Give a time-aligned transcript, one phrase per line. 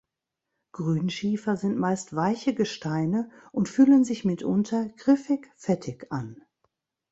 [0.71, 6.41] Grünschiefer sind meist weiche Gesteine und fühlen sich mitunter griffig-fettig an.